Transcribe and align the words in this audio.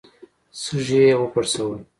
سږي 0.61 0.99
يې 1.07 1.13
وپړسول. 1.21 1.79